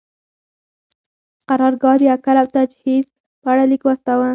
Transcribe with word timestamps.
قرارګاه 1.47 1.95
د 2.01 2.03
اکل 2.15 2.35
او 2.41 2.47
تجهیز 2.55 3.05
په 3.41 3.47
اړه 3.51 3.63
لیک 3.71 3.83
واستاوه. 3.85 4.27